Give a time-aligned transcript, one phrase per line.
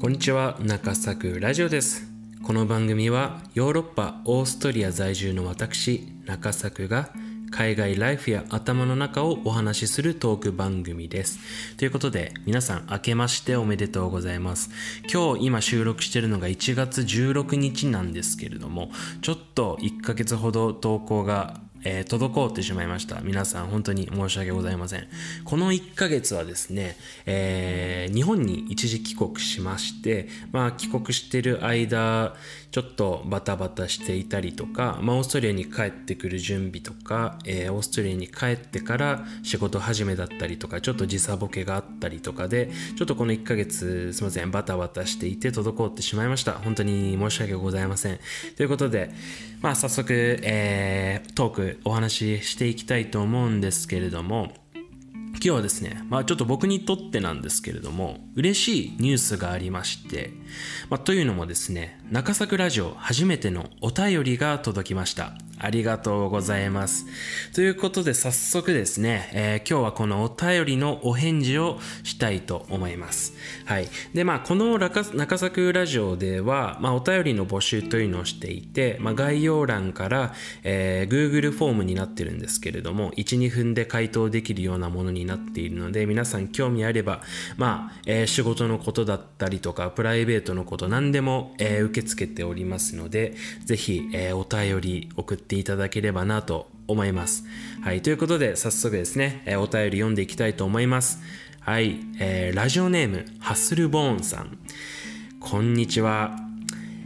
[0.00, 2.06] こんにちは中作ラジオです。
[2.44, 7.10] この番組はヨーロッパオーストリア在住の私中作が
[7.50, 11.40] 海外ライフや頭の中をお話しするトーク番組です。
[11.78, 14.70] ということで皆さん明けましておめでとうございます。
[15.12, 23.20] 今日今収録してるのが1月16日なんですけれどもちょっと1ヶ月ほど投稿がえー、滞ってしまいました。
[23.20, 25.06] 皆さん本当に申し訳ございません。
[25.44, 26.96] この1ヶ月はですね、
[27.26, 32.34] えー、日本に一時帰国しまして、まあ帰国してる間、
[32.70, 46.52] ちょっとバタバタしていたりとか、まあオーストリアに帰ってくる準備とか、えー、オーストリアに帰ってから仕事始めだったりとか、ちょっと時差ボケがあったりとかで、ちょっとこの1ヶ月すいません、バタバタしていて滞ってしまいました。
[46.52, 48.18] 本当に申し訳ございません。
[48.56, 49.10] ということで、
[49.60, 54.52] まあ早速、えー、トークお話ししていきたいと思うんですけれども
[55.34, 60.32] 今日はですね、まあ、ちょっと僕にとってなんですけれども嬉しいニュースがありまして、
[60.90, 65.34] まあ、というのもですね中作ラジオ初めてのお便りが届きました。
[65.60, 67.06] ありがとうございます。
[67.54, 73.34] ということで早速ですね、えー、今日はこのお便りのお返事をしたいと思います。
[73.64, 73.88] はい。
[74.14, 75.04] で、まあ、この中
[75.38, 87.22] 作ラジオでは、まあ、お便りの募集というのをしていて、まあ、概要欄から、えー、Google フォームになってるんですけれども、1、2分で回答できるようなものになっているので、皆さん興味あれば、
[87.56, 97.44] まあ、えー、仕事のことだったりとか、プライベートのこと何でも、えー、受け付けておりますので、ぜひ、えー、お便り送ってっていただければなと思います。
[97.80, 101.20] はい、ということで早速ですね、えー、お便り読んでいきたいと思います。
[101.60, 104.58] はい、えー、ラジオネームハッスルボーンさん。
[105.40, 106.36] こんにちは。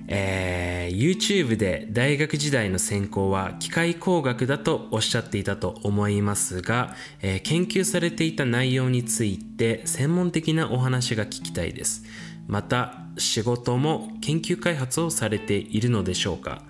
[0.08, 12.02] えー、YouTube で大学時代の専攻は機械工学だとおっしゃっていたと思いますが、えー、研究されていた内容について専門的なお話が聞きたいです。
[12.48, 16.62] また仕事も研究開発をされているのでしょうか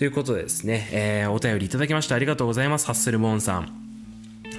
[0.00, 2.86] ということでですね、えー、お便りいただきましてありがとうございます。
[2.86, 3.79] ハッスルモーンさん。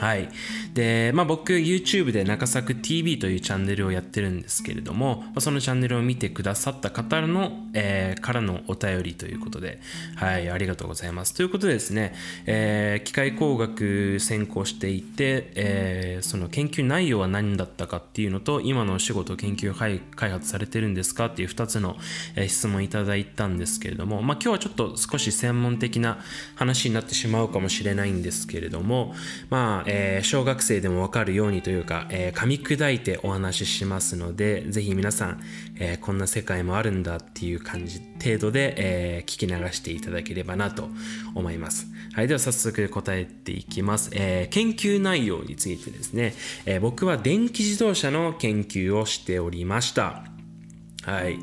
[0.01, 0.29] はい。
[0.73, 9.79] で、まあ僕 YouTube で中作 TV というチャンネルをやってるんですけれども、そのチャンネルを見てくださった方の、えー、からのお便りということで、
[10.15, 11.35] はい、ありがとうございます。
[11.35, 12.15] ということでですね、
[12.47, 19.71] えー、機械工学専攻していて、えー、その研究内容は何だったかっていうのと、今のお仕事研究
[20.15, 21.27] 開発されてるんですか？
[21.27, 21.95] っていう2つの、
[22.35, 26.17] え、質問いただいたんですけれども、まあ今日はちょっと少し専門的な
[26.55, 29.13] 話になってしまうかもしれないんですけれども、
[29.51, 35.41] まあ、えー、小学生でもわかるようにというか、えー、噛み砕いてお話ししますので、ぜひ皆さん、
[35.77, 40.89] えー、こんな世界もあるんだっていう感じ程度で、え聞き流していただければなと
[41.35, 41.87] 思います。
[42.13, 44.11] はい、では早速答えていきます。
[44.13, 46.33] え研究内容についてですね、
[46.65, 50.23] え僕は電気自動車の研究をしておりました。
[51.03, 51.39] はい。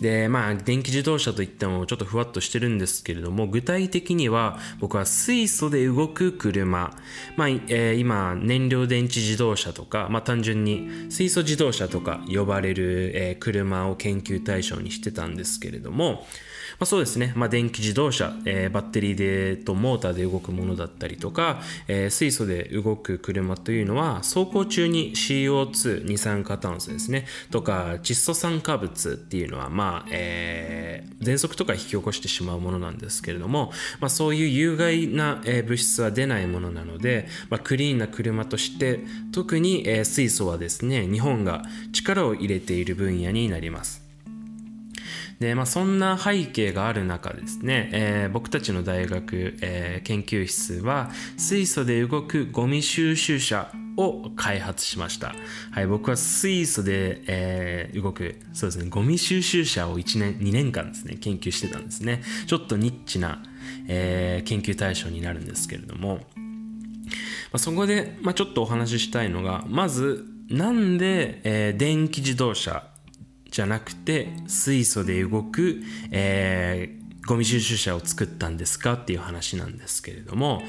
[0.00, 6.96] で、まあ、電気自動車といってもちょっとふわっとしてるんですけれども、具体的には僕は水素で動く車、
[7.36, 16.26] まあ、えー、今、燃料電池自動車とか、まあ、単純に水素自動車とか呼ばれる、えー、車を研究対象にしてたんですけれども、
[16.80, 27.26] まあ、そうですね、まあ、電気自動車、えー、バッテリーでとモーターで動くものだったりとか、えー、水素で動く車というのは走行中に CO2 二酸化炭素ですね。
[27.50, 39.00] とか窒素酸化物っていうのはまあ、えー、喘息とか引き起こしてしまうものなんですけれども、まあ、そういう有害な、え、物質は出ないものなので、まあ、クリーンな車として
[39.32, 41.62] 特に、え、水素はですね日本が
[41.92, 44.10] 力を入れている分野になります。
[45.40, 55.34] で、まあ、そんな背景がある中ですね、えー、僕たちの大学、えー、研究室は水素で動くゴミ収集車を開発しました。
[55.70, 62.22] はい、僕は水素で、えー、動く、そうですね、ゴミ収集車を1年、2年間ですね、研究してたんですね。
[62.46, 63.42] ちょっとニッチな、
[63.88, 66.20] えー、研究対象になるんですけれども、
[67.52, 72.90] まあ、そこで、まあ、ちょっとお話ししたいのが、まず、なんで、えー、電気自動車
[73.50, 76.99] じゃなくて水素で動く、えー、
[77.30, 80.62] ゴミ収集車を作ったんですかっていう話なんですけれども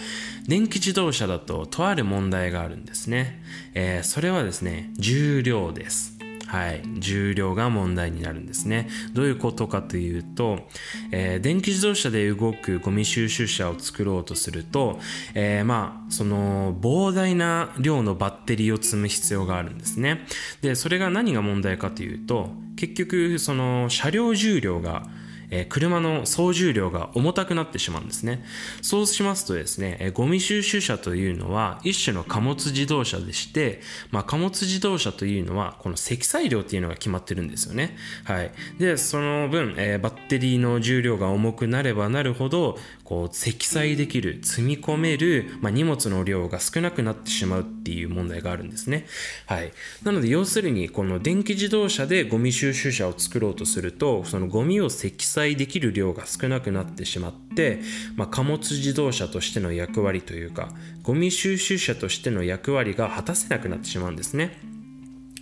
[0.48, 3.42] 電気自動車だととある問題があるんですね、
[3.74, 8.90] えー、それはですね重量ですはい、重量が問題になるんですね。
[9.14, 10.68] どういうことかというと、
[11.12, 15.00] えー、電気自動車で動くゴミ収集車を作ろうとすると、
[15.34, 20.26] えー、まあその膨大な量のバッテリーを積む必要があるんですね。
[20.62, 25.08] でそれが何が問題かというと結局その車両重量が
[25.52, 28.44] え、車の総重量が重たくなってしまうんですね。
[28.82, 33.82] そうしますとですね、えー、ゴミ収集車というのは一種の貨物自動車でして、
[34.12, 37.98] まあ、貨物自動車というのはこの積載量っていうのが決まってるんですよね。
[38.24, 38.52] はい。
[38.80, 42.80] で、その分、え、バッテリーの重量が重くなればなるほど、
[43.12, 49.06] こう積載できる、積み込める、まあ、荷物の量が少なくなってしまうっていう問題があるんですね。
[49.48, 49.74] はい。
[50.04, 57.82] なので、要するに、この電気自動車でゴミ収集車を作ろうとすると、そのゴミを積載できる量が少なくなってしまって、
[58.16, 60.70] まあ、貨物自動車としての役割というか、
[61.04, 64.71] ゴミ収集車としての役割が果たせなくなってしまうんですね。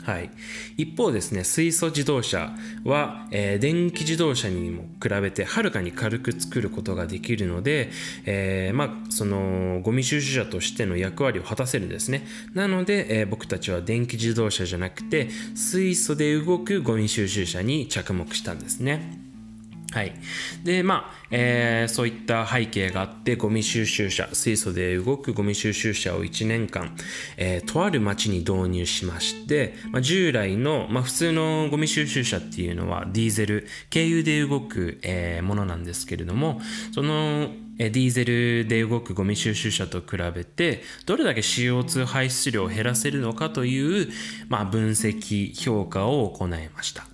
[0.09, 0.31] はい、
[0.75, 2.51] 一方ですね水素自動車
[2.83, 7.91] は、えー、電気自動車にも比べてはるかに軽く作ることができるので、
[8.25, 12.25] えー、まあ、そのゴミ収集車としての役割を果たせるんですね。
[12.55, 19.28] なので、えー、僕たちは電気自動車じゃなくて水素で動くゴミ収集車に着目したんですね。
[19.91, 20.13] はい。
[20.63, 26.95] で、まあ、えー、そういった背景があって、ゴミ収集車、水素で動くゴミ収集車を1年間、
[27.37, 36.61] えー、とある町に導入しまして、まあ、従来の、まあ、普通のゴミ収集車っていうのはディーゼル、軽油で動く、えー、ものなんですけれども、
[36.93, 37.49] その、
[37.79, 44.09] ディーゼルで動くゴミ収集車と比べてどれだけ CO2 排出量を減らせるのかという、
[44.49, 47.07] まあ、分析評価を行いました。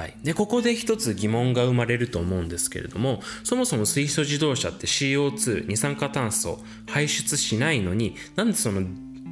[0.00, 8.82] はい、でここで一つ疑問が生まれると思うんですけれどもそもそも水素自動車って CO2 二酸化炭素排出しないのになんでその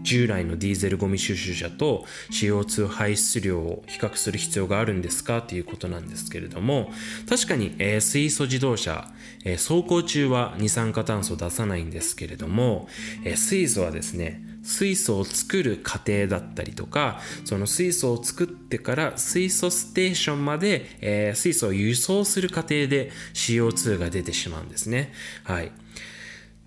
[0.08, 6.90] 従来のディーゼルゴミ収集車と CO2 排出量を比較する必要があるんですかということなんですけれども
[7.28, 9.12] 確かに、えー、水素自動車、
[9.44, 12.88] えー、走行中は二酸化炭素出さないんですけれども、
[13.22, 25.12] えー、水素はですね水素を作る過程だったりとかその水素を作ってから水素ステーションまで、えー、水素を輸送する過程で CO2 が出てしまうんですね。
[25.44, 25.70] はい。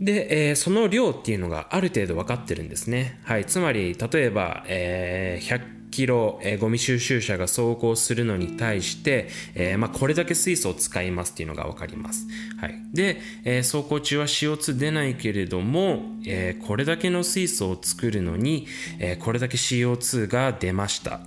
[0.01, 3.19] で、えー、その量っていうのがある程度分かってるんですね。
[3.23, 3.45] はい。
[3.45, 12.25] つまり、例えば、えー、100キロ、えー、ゴミ収集車が走行するのに対して、えー、まあ、これだけ水素を使いますっていうのが分かります。
[12.59, 12.81] はい。
[12.91, 18.65] で、えー、走行中は CO2 出ないけれども、えこれだけの水素を作るのに、
[18.99, 21.19] えこれだけ CO2 が出ました。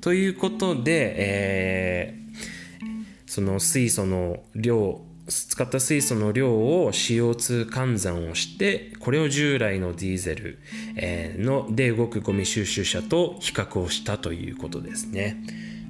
[0.00, 2.14] ということで、え
[3.26, 10.58] その水素の量使った水素の量を CO2 換算をしてこれを従来のディーゼル、
[10.96, 15.42] えので動くゴミ収集車と比較をしたということですね。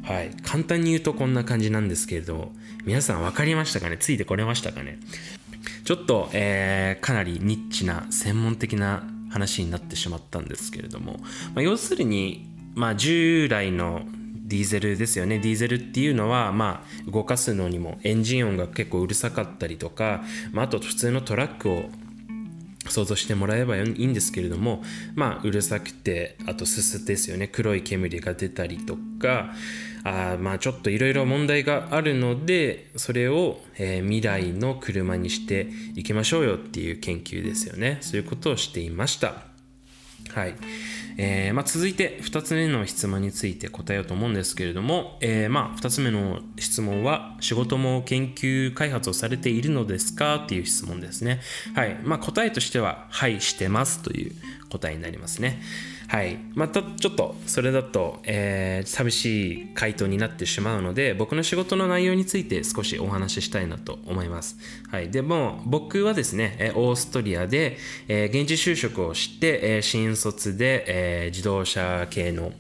[0.04, 2.52] はい、簡単に言うとこんな感じなんですけれど
[2.84, 3.98] 皆さん分かりましたかね？
[3.98, 4.98] ついてこれましたかね？
[5.84, 11.18] ちょっと、えー、かなりニッチな専門的な話になってしまったんですけれども、
[11.54, 14.02] まあ、要するに、まあ、従来の
[14.46, 15.38] ディーゼルですよね。
[15.38, 20.22] ディーゼルっていうのはまあ動かすのにもエンジン音が結構うるさかったりとか、
[20.52, 21.90] まあ、あと普通のトラックを
[22.88, 24.82] 想像してもらえばいいんですけれども
[25.16, 27.48] まあうるさくてあとすすですよね。
[27.48, 29.52] 黒い煙が出たりとか
[30.04, 37.98] あまあちょっといろいろ問題があるのでそれを、えー、未来の車にしていきましょうよっていう研究ですよね。
[38.00, 39.55] そういうことをしていました。
[40.32, 40.54] はい
[41.18, 51.40] えー、まあ、続いて2つ目の質問について答えようと思うんですけれども、えー、まあ、2つ目の質問は仕事も研究開発をされているのですかっていう質問ですね。
[51.74, 51.98] はい。
[52.02, 54.32] まあ、答えとしては、はい、してますという
[54.68, 55.62] 答えになりますね。
[56.08, 56.38] はい。
[56.54, 64.56] またちょっとそれだと、えー、寂しい回答になってしまうので、僕の仕事の内容について少しお話ししたいなと思います。
[64.90, 65.10] はい。
[65.10, 67.76] でも、僕はですね、オーストリアで、
[68.08, 72.52] えー、現地就職をして、えー、新卒で、えー、自動車系の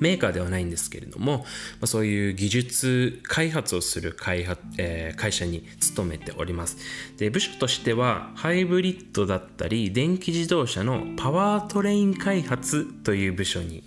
[0.00, 1.44] メーカーではないんですけれども、ま
[1.82, 6.76] あ、そういう技術開発をする開発、えー、会社に勤めております。
[7.16, 13.84] で部署としてはハイブリッドだったり電気自動車のパワートレイン開発という部署に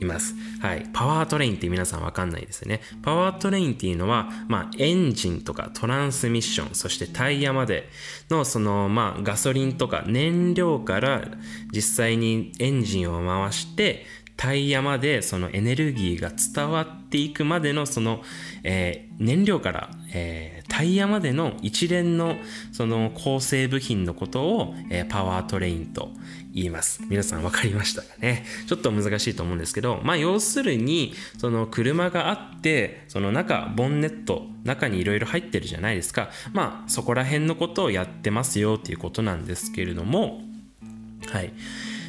[0.00, 0.34] います。
[0.60, 0.88] はい。
[0.92, 2.80] パワートレインって皆さんわかんないですよね。
[3.02, 7.88] パワートレインっていうのは、まあ、エンジンとかトランスミッションそしてタイヤまで
[8.30, 11.22] のその、まあ、ガソリンとか燃料から
[11.72, 14.06] 実際にエンジンを回して
[14.36, 18.22] タイヤまでそのエネルギーが伝わっていくまでのその、
[18.64, 22.36] えー、燃料から、えー、タイヤまでの一連の
[22.72, 26.10] その構成部品のことを、えー、パワートレインと
[26.52, 27.00] 言います。
[27.08, 28.44] 皆さん分かりましたかね？
[28.66, 36.30] ちょっと難しいと思うんですけど、まあ要するにその車があってその中ボンネット中にいろいろ入ってるじゃないですか。
[36.52, 40.42] まあそこら辺のことをやってますよっていうことなんですけれども
[41.28, 41.52] はい。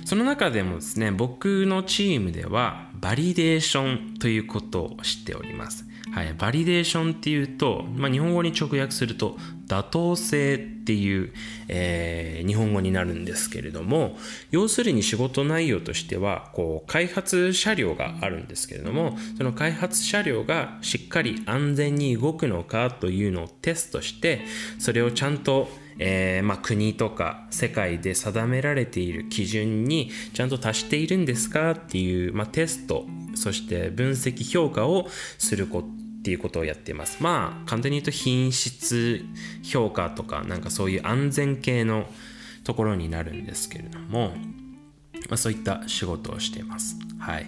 [0.06, 5.86] その中でもですね僕のチームではバリデーションということをしております。
[6.12, 11.34] はい、バリデーションっていうと、まあ、日本語に直訳すると妥当性っていう、
[11.68, 14.16] えー、日本語になるんですけれども
[14.52, 24.42] 要するに仕事内容としてはこう開発車両があるんですけれどもその開発車両がしっかり安全に動くのかというのをテストして
[24.80, 35.88] それをちゃんとえー、まあ、国とか世界で定められている基準にちゃんと達しているんですかっていう、まあ、テストそして分析評価をすること
[36.26, 37.22] っていうことをやっています。
[37.22, 39.24] まあ簡単に言うと品質
[39.62, 42.08] 評価とかなんかそういう安全系の
[42.64, 44.30] ところになるんですけれども、
[45.30, 46.98] まあ、そういった仕事をしています。
[47.20, 47.46] はい。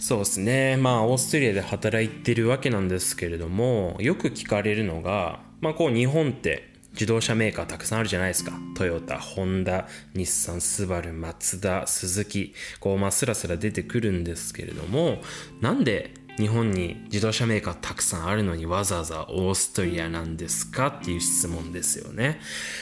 [0.00, 0.76] そうですね。
[0.76, 6.67] まあオーストリアで働いてるわけなんですけれども、よく聞かれるのが、まあこう日本って
[6.98, 8.50] 自動車メーカーたくさんあるじゃないですか。
[8.74, 15.18] トヨタ、ホンダ、日産、スバル、マツダ、スズキ、こうまあスラスラ出てくるんですけれども、
[15.60, 22.40] なんで日本に自動車メーカーたくさんあるのにわざわざオーストリアなんですかっていう質問ですよね。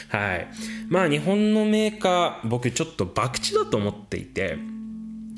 [0.09, 0.47] はい。
[0.89, 4.57] まあ日本のメーカー僕ちょっと博打だと思っていて、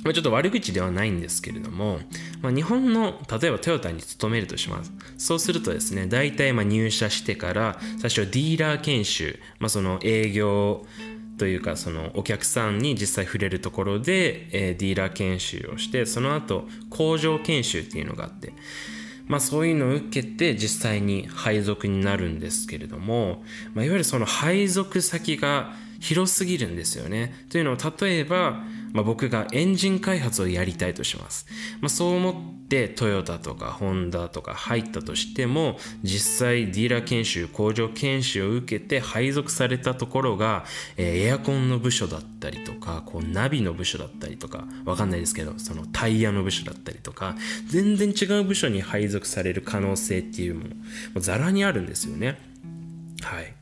[0.03, 2.00] ちょっと悪口ではないんですけれども、
[2.41, 4.91] まあ、日本の例えばトヨタに勤めるとします。
[5.18, 10.86] そうするとですね、大体ま入社してから最初はディーラー研修、まあ、その営業
[11.38, 18.53] というかそのお客さんに実際触れるところで、えー、ディーラー研修をしてその後工場研修っていうのがあって
[19.27, 27.46] まあそういうのを受けて実際に配属になるんですけれども、まあ、いわゆるその配属先が広すぎるんですよね。
[27.50, 31.46] というのを例えばまあ、僕がエンジン開発をやりたいとします。
[31.81, 40.65] まあ、そう思ってトヨタとかホンダとか入ったとしても実際ディーラー研修工場研修を受けて配属されたところが、
[40.98, 47.36] えー、エアコンの部署だったりとかこうナビの部署だったりとかわかんないですけどそのタイヤの部署だったりとか
[47.67, 50.75] 全然違う部署に配属される可能性っていうの
[51.15, 52.38] もざらにあるんですよね。
[53.22, 53.59] はい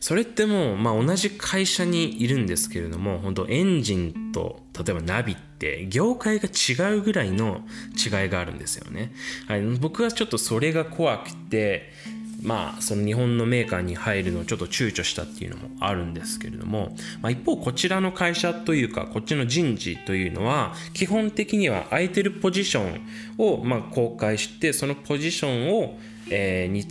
[0.00, 7.60] それってもう、まあ、同じ会社にいるんですけれども本当エンジンと例えばナビって業界が違うぐらいの
[7.94, 9.12] 違いがあるんですよね、
[9.46, 11.92] はい、僕はちょっとそれが怖くて
[12.42, 23.00] まあその日本のメーカーに入るのをちょっと躊躇したっていうのもあるんですけれども、まあ、一方こちらの会社というかこっちの人事というのは基本的には空いてるポジション
[23.36, 25.98] をま公開してそのポジションを、
[26.30, 26.86] え、に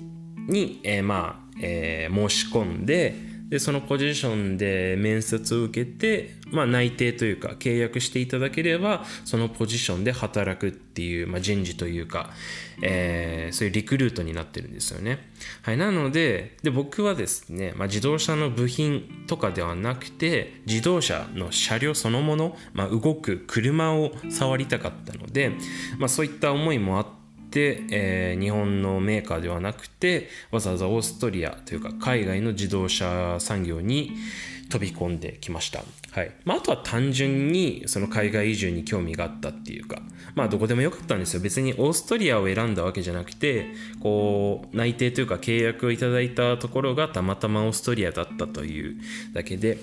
[0.48, 12.30] に、え、まあえー、申し込んででそのポジションで面接を受けて、まあ、内定というか契約していただければそのポジションで働くっていう、まあ、人事というか、
[12.84, 15.28] えー、そういうリクルートになってるんですよね。
[15.64, 25.54] はい、なのでで僕はですね、まあ、自動車の部品とかではなくて自動車の車両そのもの、まあ、動く車を触りたかったので、
[25.98, 27.19] まあ、そういった思いもあって、
[27.56, 34.12] えー、日本のメーカーではなくてわざわざオーストリアというか海外の自動車産業に
[34.70, 35.84] 飛び込んできました。
[36.12, 40.02] はいまあ、あとは単純にその海外移住に興味があったっていうか、
[40.36, 41.42] まあどこでもよかったんですよ。
[41.42, 43.68] 別にオーストリアを選んだわけじゃなくて、
[44.00, 49.02] こう内定というか契約をいただいたところがたまたまオーストリアだったという
[49.34, 49.80] だけで、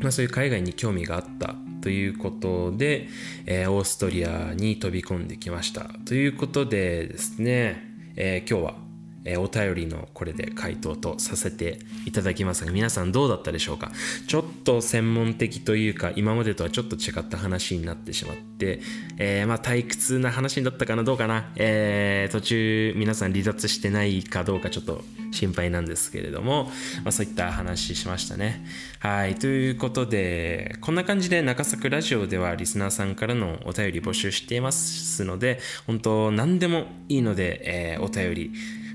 [0.00, 3.08] まあそういう海外に興味があったということで、
[3.46, 5.90] えー、オーストリアに飛び込んできました。
[6.04, 7.82] ということでですね、
[8.16, 8.89] えー、今日は
[9.24, 13.92] えー、お便りのこれで回答とさせていただきますが皆さんどうだったでしょうか？
[14.26, 18.80] ちょっと専門的というか今までとはちょっと違った話になってしまって、
[19.18, 21.04] えー、まあ退屈な話だったかな？
[21.04, 26.64] どうかな、えー、途中皆さん離脱してないかどうかちょっと心配なんですけれども、
[27.04, 28.64] まあ、そういった話しましたね。
[29.00, 38.52] はいということでこんな感じで中作ラジオではリスナーさんからのお便り募集していますので本当何でもいいので、えー、お便り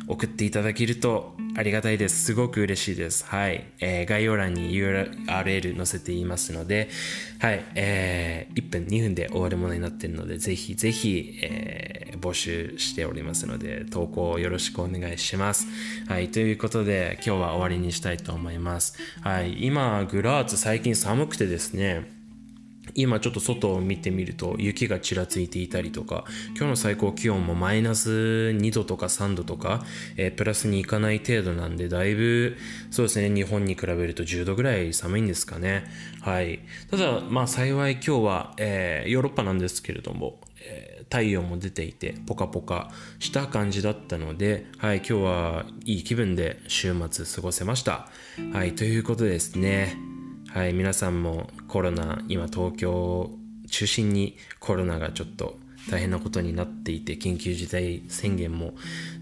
[0.08, 2.26] 送っていただけるとありがたいです。
[2.26, 3.26] すごく嬉しいです。
[3.26, 3.66] はい。
[3.80, 6.90] えー、概要欄に URL 載せていますので、
[7.40, 7.64] はい。
[7.76, 15.66] えー、1分、2分で終わるものになっているので、ぜひぜひ、えー、募集しておりますので、投稿よろしくお願いします。
[16.08, 16.30] はい。
[16.30, 18.98] ということで、今日は終わりにしたいと思います。
[19.22, 19.66] はい。
[19.66, 22.15] 今、グラーツ最近寒くてですね、
[22.96, 26.26] 今ちょっと外を見てみると雪がちらついていたりとか
[26.56, 29.84] 今日の最高気温もマイナス2度とか3度とか、
[30.18, 32.58] えー、プラスにいかない程度なんでだいぶ
[32.92, 35.86] そうですね日本に比べると10度ぐらい寒いんですかね。
[36.22, 36.60] はい。
[36.90, 48.10] ただまあ幸い今日は、えー、ヨーロッパなんですけれども、えー、太陽も出ていてポカポカした感じだったのではい今日はいい気分で週末過ごせました。
[48.54, 49.98] はいということでですね。
[50.56, 53.38] はい、皆さんもコロナ、今東京を
[53.70, 55.60] 中心にコロナがちょっと
[55.92, 58.74] 大変なことになっていて緊急事態宣言も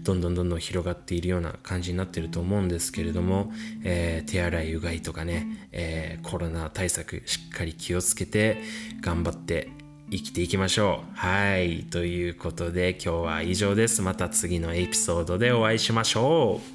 [0.04, 3.50] どんどんどんどん広がっているような感じになってると思うんですけれども、
[3.82, 8.62] えー、手洗いうがいとかね、えー、コロナ対策しっかり気をつけて
[9.00, 9.70] 頑張って
[10.12, 11.18] 生きていきましょう。
[11.18, 11.82] はい。
[11.90, 14.02] ということで今日は以上です。
[14.02, 16.73] また次のエピソードでお会いしましょう。